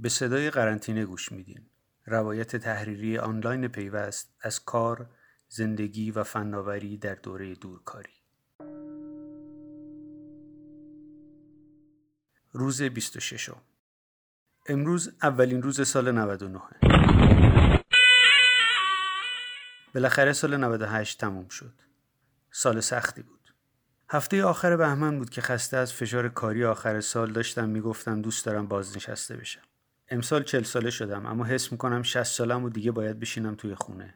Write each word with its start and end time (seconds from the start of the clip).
به 0.00 0.08
صدای 0.08 0.50
قرنطینه 0.50 1.04
گوش 1.04 1.32
میدین. 1.32 1.66
روایت 2.06 2.56
تحریری 2.56 3.18
آنلاین 3.18 3.68
پیوست 3.68 4.34
از 4.40 4.64
کار، 4.64 5.10
زندگی 5.48 6.10
و 6.10 6.24
فناوری 6.24 6.96
در 6.96 7.14
دوره 7.14 7.54
دورکاری. 7.54 8.12
روز 12.52 12.82
26 12.82 13.50
امروز 14.66 15.12
اولین 15.22 15.62
روز 15.62 15.88
سال 15.88 16.12
99 16.12 16.60
بالاخره 19.94 20.32
سال 20.32 20.56
98 20.56 21.20
تموم 21.20 21.48
شد. 21.48 21.74
سال 22.50 22.80
سختی 22.80 23.22
بود. 23.22 23.54
هفته 24.10 24.44
آخر 24.44 24.76
بهمن 24.76 25.18
بود 25.18 25.30
که 25.30 25.40
خسته 25.40 25.76
از 25.76 25.92
فشار 25.92 26.28
کاری 26.28 26.64
آخر 26.64 27.00
سال 27.00 27.32
داشتم 27.32 27.68
می‌گفتم 27.68 28.22
دوست 28.22 28.46
دارم 28.46 28.68
بازنشسته 28.68 29.36
بشم. 29.36 29.67
امسال 30.10 30.42
چل 30.42 30.62
ساله 30.62 30.90
شدم 30.90 31.26
اما 31.26 31.44
حس 31.44 31.72
می‌کنم 31.72 32.02
60 32.02 32.22
سالم 32.22 32.64
و 32.64 32.68
دیگه 32.68 32.90
باید 32.90 33.20
بشینم 33.20 33.54
توی 33.54 33.74
خونه. 33.74 34.14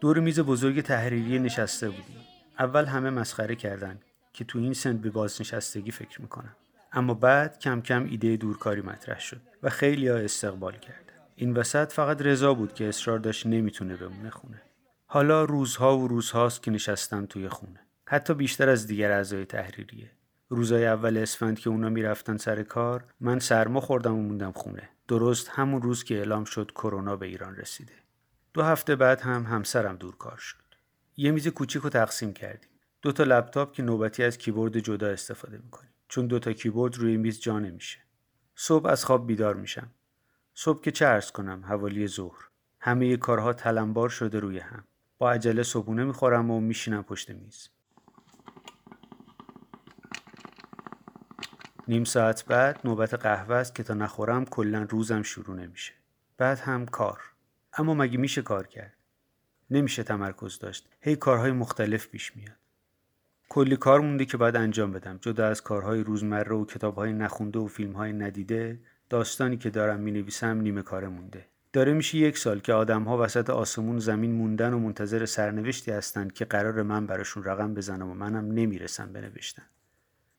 دور 0.00 0.20
میز 0.20 0.40
بزرگ 0.40 0.80
تحریری 0.80 1.38
نشسته 1.38 1.90
بودیم. 1.90 2.20
اول 2.58 2.84
همه 2.84 3.10
مسخره 3.10 3.56
کردن 3.56 4.00
که 4.32 4.44
تو 4.44 4.58
این 4.58 4.72
سن 4.72 4.96
به 4.96 5.10
بازنشستگی 5.10 5.90
فکر 5.90 6.22
می‌کنم. 6.22 6.56
اما 6.92 7.14
بعد 7.14 7.58
کم 7.58 7.80
کم 7.80 8.04
ایده 8.04 8.36
دورکاری 8.36 8.80
مطرح 8.80 9.20
شد 9.20 9.40
و 9.62 9.70
خیلی 9.70 10.08
ها 10.08 10.16
استقبال 10.16 10.76
کرد. 10.76 11.12
این 11.36 11.52
وسط 11.52 11.92
فقط 11.92 12.22
رضا 12.22 12.54
بود 12.54 12.74
که 12.74 12.88
اصرار 12.88 13.18
داشت 13.18 13.46
نمی‌تونه 13.46 13.96
بمونه 13.96 14.30
خونه. 14.30 14.62
حالا 15.06 15.44
روزها 15.44 15.98
و 15.98 16.08
روزهاست 16.08 16.62
که 16.62 16.70
نشستم 16.70 17.26
توی 17.26 17.48
خونه. 17.48 17.80
حتی 18.06 18.34
بیشتر 18.34 18.68
از 18.68 18.86
دیگر 18.86 19.10
اعضای 19.10 19.44
تحریریه. 19.44 20.10
روزای 20.54 20.86
اول 20.86 21.16
اسفند 21.16 21.58
که 21.58 21.70
اونا 21.70 21.88
می‌رفتن 21.88 22.36
سر 22.36 22.62
کار 22.62 23.04
من 23.20 23.38
سرما 23.38 23.80
خوردم 23.80 24.14
و 24.14 24.22
موندم 24.22 24.52
خونه. 24.52 24.88
درست 25.08 25.48
همون 25.48 25.82
روز 25.82 26.04
که 26.04 26.18
اعلام 26.18 26.44
شد 26.44 26.70
کرونا 26.70 27.16
به 27.16 27.26
ایران 27.26 27.56
رسیده. 27.56 27.92
دو 28.54 28.62
هفته 28.62 28.96
بعد 28.96 29.20
هم 29.20 29.42
همسرم 29.42 29.96
دور 29.96 30.16
کار 30.16 30.36
شد. 30.36 30.64
یه 31.16 31.30
میز 31.30 31.48
کوچیک 31.48 31.82
رو 31.82 31.90
تقسیم 31.90 32.32
کردیم. 32.32 32.70
دو 33.02 33.12
تا 33.12 33.24
لپتاپ 33.24 33.72
که 33.72 33.82
نوبتی 33.82 34.24
از 34.24 34.38
کیبورد 34.38 34.78
جدا 34.78 35.08
استفاده 35.08 35.58
می‌کنیم. 35.58 35.90
چون 36.08 36.26
دو 36.26 36.38
تا 36.38 36.52
کیبورد 36.52 36.98
روی 36.98 37.16
میز 37.16 37.40
جا 37.40 37.58
نمیشه. 37.58 37.98
صبح 38.56 38.86
از 38.86 39.04
خواب 39.04 39.26
بیدار 39.26 39.54
میشم. 39.54 39.90
صبح 40.54 40.80
که 40.80 40.90
چه 40.90 41.06
ارز 41.06 41.30
کنم 41.30 41.64
حوالی 41.64 42.06
ظهر. 42.06 42.48
همه 42.80 43.16
کارها 43.16 43.52
تلمبار 43.52 44.08
شده 44.08 44.38
روی 44.38 44.58
هم. 44.58 44.84
با 45.18 45.32
عجله 45.32 45.62
صبحونه 45.62 46.04
می‌خورم 46.04 46.50
و 46.50 46.60
میشینم 46.60 47.02
پشت 47.02 47.30
میز. 47.30 47.68
نیم 51.88 52.04
ساعت 52.04 52.44
بعد 52.44 52.80
نوبت 52.84 53.14
قهوه 53.14 53.56
است 53.56 53.74
که 53.74 53.82
تا 53.82 53.94
نخورم 53.94 54.44
کلا 54.44 54.86
روزم 54.90 55.22
شروع 55.22 55.56
نمیشه. 55.56 55.92
بعد 56.38 56.58
هم 56.58 56.86
کار. 56.86 57.20
اما 57.78 57.94
مگه 57.94 58.18
میشه 58.18 58.42
کار 58.42 58.66
کرد؟ 58.66 58.94
نمیشه 59.70 60.02
تمرکز 60.02 60.58
داشت. 60.58 60.88
هی 61.00 61.16
کارهای 61.16 61.52
مختلف 61.52 62.08
پیش 62.08 62.36
میاد. 62.36 62.56
کلی 63.48 63.76
کار 63.76 64.00
مونده 64.00 64.24
که 64.24 64.36
باید 64.36 64.56
انجام 64.56 64.92
بدم. 64.92 65.18
جدا 65.20 65.46
از 65.46 65.62
کارهای 65.62 66.00
روزمره 66.00 66.56
و 66.56 66.64
کتابهای 66.64 67.12
نخونده 67.12 67.58
و 67.58 67.66
فیلمهای 67.66 68.12
ندیده، 68.12 68.80
داستانی 69.10 69.56
که 69.56 69.70
دارم 69.70 70.00
می‌نویسم 70.00 70.60
نیمه 70.60 70.82
کاره 70.82 71.08
مونده. 71.08 71.46
داره 71.72 71.92
میشه 71.92 72.18
یک 72.18 72.38
سال 72.38 72.60
که 72.60 72.72
آدمها 72.72 73.24
وسط 73.24 73.50
آسمون 73.50 73.98
زمین 73.98 74.32
موندن 74.32 74.72
و 74.72 74.78
منتظر 74.78 75.26
سرنوشتی 75.26 75.90
هستند 75.90 76.32
که 76.32 76.44
قرار 76.44 76.82
من 76.82 77.06
براشون 77.06 77.44
رقم 77.44 77.74
بزنم 77.74 78.10
و 78.10 78.14
منم 78.14 78.52
نمی‌رسم 78.52 79.12
بنوشتن. 79.12 79.62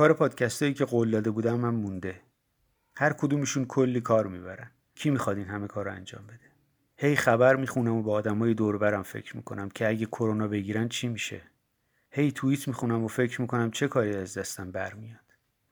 کار 0.00 0.12
پادکستایی 0.12 0.74
که 0.74 0.84
قول 0.84 1.10
داده 1.10 1.30
بودم 1.30 1.64
هم 1.64 1.74
مونده. 1.74 2.20
هر 2.96 3.12
کدومشون 3.12 3.64
کلی 3.64 4.00
کار 4.00 4.26
می‌برن. 4.26 4.70
کی 4.94 5.10
می‌خواد 5.10 5.36
این 5.36 5.46
همه 5.46 5.66
کار 5.66 5.84
رو 5.84 5.92
انجام 5.92 6.26
بده؟ 6.26 6.50
هی 6.96 7.16
خبر 7.16 7.56
می‌خونم 7.56 7.96
و 7.96 8.02
با 8.02 8.12
آدمای 8.12 8.54
دور 8.54 8.78
برم 8.78 9.02
فکر 9.02 9.36
می‌کنم 9.36 9.68
که 9.68 9.88
اگه 9.88 10.06
کرونا 10.06 10.48
بگیرن 10.48 10.88
چی 10.88 11.08
میشه؟ 11.08 11.40
هی 12.10 12.32
توییت 12.32 12.68
می‌خونم 12.68 13.04
و 13.04 13.08
فکر 13.08 13.40
می‌کنم 13.40 13.70
چه 13.70 13.88
کاری 13.88 14.16
از 14.16 14.38
دستم 14.38 14.70
برمیاد. 14.70 15.20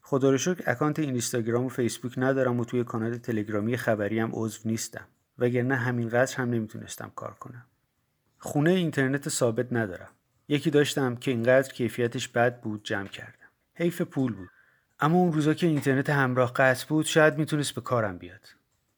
خدا 0.00 0.30
رو 0.30 0.38
شکر 0.38 0.62
اکانت 0.66 0.98
اینستاگرام 0.98 1.64
و 1.64 1.68
فیسبوک 1.68 2.14
ندارم 2.16 2.60
و 2.60 2.64
توی 2.64 2.84
کانال 2.84 3.18
تلگرامی 3.18 3.76
خبری 3.76 4.18
هم 4.18 4.30
عضو 4.32 4.68
نیستم. 4.68 5.06
وگرنه 5.38 5.76
همینقدر 5.76 6.36
هم 6.36 6.50
نمی‌تونستم 6.50 7.12
کار 7.16 7.34
کنم. 7.34 7.66
خونه 8.38 8.70
اینترنت 8.70 9.28
ثابت 9.28 9.72
ندارم. 9.72 10.10
یکی 10.48 10.70
داشتم 10.70 11.16
که 11.16 11.30
اینقدر 11.30 11.72
کیفیتش 11.72 12.28
بد 12.28 12.60
بود 12.60 12.84
جمع 12.84 13.08
کردم. 13.08 13.43
حیف 13.74 14.02
پول 14.02 14.32
بود. 14.32 14.48
اما 15.00 15.18
اون 15.18 15.32
روزا 15.32 15.54
که 15.54 15.66
اینترنت 15.66 16.10
همراه 16.10 16.52
قطع 16.52 16.86
بود 16.88 17.06
شاید 17.06 17.38
می‌تونست 17.38 17.74
به 17.74 17.80
کارم 17.80 18.18
بیاد. 18.18 18.48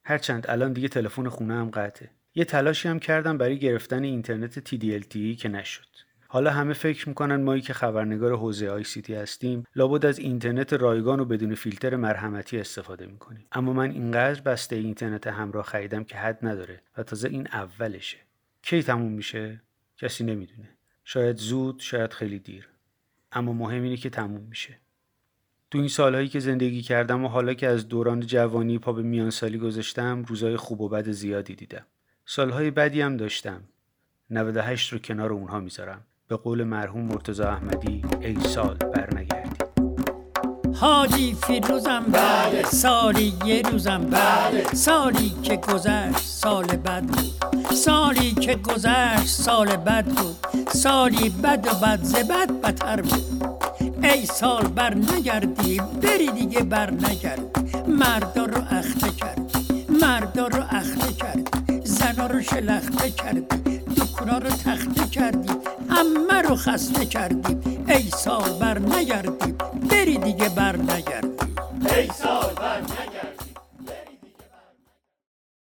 هرچند 0.05 0.47
الان 0.49 0.73
دیگه 0.73 0.89
تلفن 0.89 1.29
خونه 1.29 1.55
هم 1.55 1.71
قطعه. 1.71 2.11
یه 2.35 2.45
تلاشی 2.45 2.89
هم 2.89 2.99
کردم 2.99 3.39
برای 3.39 3.59
گرفتن 3.59 4.03
اینترنت 4.03 4.69
TDLTE 4.69 5.37
که 5.37 5.49
نشد. 5.49 5.87
حالا 6.29 6.51
همه 6.51 6.73
فکر 6.73 7.09
می‌کنن 7.09 7.43
مایی 7.43 7.63
که 7.63 7.73
خبرنگار 7.73 8.37
حوزه 8.37 8.69
آی 8.69 8.85
سی 8.85 9.03
تی 9.03 9.15
هستیم 9.15 9.65
لابد 9.77 10.07
از 10.07 10.19
اینترنت 10.19 10.73
رایگان 10.73 11.21
و 11.21 11.25
بدون 11.25 11.55
فیلتر 11.55 11.97
مرحمتی 11.97 12.59
استفاده 12.61 13.07
می‌کنیم. 13.07 13.47
اما 13.53 13.73
من 13.73 13.91
اینقدر 13.91 14.41
بسته 14.41 14.77
اینترنت 14.77 15.27
همراه 15.27 15.65
خریدم 15.65 16.05
که 16.05 16.17
حد 16.17 16.39
نداره 16.43 16.83
و 16.97 17.03
تازه 17.03 17.29
این 17.29 17.49
اولشه. 17.53 18.19
کی 18.63 18.83
تموم 18.83 19.13
میشه؟ 19.13 19.61
کسی 19.99 20.25
نمی‌دونه. 20.25 20.69
شاید 21.05 21.37
زود 21.37 21.81
شاید 21.81 22.13
خیلی 22.13 22.39
دیر. 22.39 22.69
اما 23.33 23.53
مهم 23.53 23.83
اینه 23.83 23.97
که 23.97 24.11
تموم 24.11 24.41
میشه. 24.41 24.79
تو 25.71 25.79
این 25.79 25.89
سالهایی 25.89 26.29
که 26.29 26.41
زندگی 26.41 26.83
کردم 26.83 27.25
و 27.25 27.29
حالا 27.29 27.55
که 27.55 27.67
از 27.67 27.89
دوران 27.89 28.21
جوانی 28.21 28.79
پا 28.79 28.93
به 28.93 29.03
میان 29.03 29.31
سالی 29.31 29.59
گذاشتم 29.59 30.23
روزای 30.23 30.57
خوب 30.57 30.81
و 30.81 30.89
بد 30.89 31.11
زیادی 31.11 31.55
دیدم. 31.55 31.87
سالهای 32.25 32.71
بدی 32.71 33.01
هم 33.01 33.17
داشتم. 33.17 33.63
98 34.31 34.93
رو 34.93 34.99
کنار 34.99 35.33
اونها 35.33 35.61
می‌ذارم. 35.61 36.05
به 36.29 36.37
قول 36.37 36.65
مرحوم 36.65 37.05
مرتزا 37.05 37.49
احمدی 37.49 38.03
ای 38.21 38.41
سال 38.41 38.75
برنگردی. 38.75 39.57
حاجی 40.75 41.35
فیروزم 41.35 42.05
بله 42.13 42.63
سالی 42.63 43.33
یه 43.47 43.63
روزم 43.63 44.07
بله. 44.07 44.65
سالی 44.65 45.33
که 45.43 45.57
گذشت 45.57 46.19
سال 46.19 46.65
بد 46.65 47.03
بود. 47.03 47.67
سالی 47.75 48.31
که 48.31 48.55
گذشت 48.55 49.27
سال 49.27 49.77
بد 49.77 50.05
بود. 50.05 50.56
سالی 50.77 51.29
بد 51.29 51.67
و 51.67 51.75
بد 51.75 52.03
زبد 52.03 52.51
بدتر 52.63 53.01
بود. 53.01 53.45
ای 54.03 54.27
سال 54.27 54.67
بر 54.69 54.95
نگردی 54.95 55.81
بری 56.03 56.31
دیگه 56.31 56.61
بر 56.61 56.91
نگرد. 56.91 57.41
مردا 57.89 58.45
رو 58.45 58.63
اخته 58.71 59.11
کرد 59.11 59.41
مردا 60.03 60.47
رو 60.47 60.63
اخته 60.71 61.13
کرد. 61.13 61.49
زنا 61.85 62.27
رو 62.27 62.43
شلخته 62.43 63.11
کردی 63.11 63.79
دکونا 63.79 64.39
رو 64.39 64.51
تخته 64.51 65.07
کردی. 65.11 65.53
همه 65.91 66.43
رو 66.43 66.57
خسته 66.57 67.07
کردی. 67.07 67.59
ای 67.89 68.11
سال 68.11 68.51
بر 68.61 68.79
نگردی 68.79 69.53
بری 69.91 70.19
دیگه 70.19 70.49
بر 70.49 70.77
نگردی. 70.77 71.47
ای 71.97 72.09
سال 72.23 72.36